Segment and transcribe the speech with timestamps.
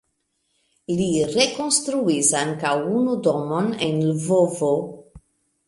[0.99, 4.75] Li rekonstruis ankaŭ unu domon en Lvovo.